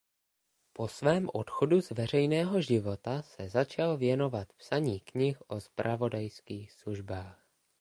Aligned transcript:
Po 0.73 0.87
svém 0.87 1.29
odchodu 1.33 1.81
z 1.81 1.91
veřejného 1.91 2.61
života 2.61 3.21
se 3.21 3.49
začal 3.49 3.97
věnovat 3.97 4.53
psaní 4.53 4.99
knih 4.99 5.37
o 5.47 5.59
zpravodajských 5.59 6.71
službách. 6.71 7.45